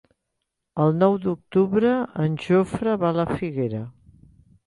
[0.85, 1.91] El nou d'octubre
[2.25, 3.83] en Jofre va a la Figuera.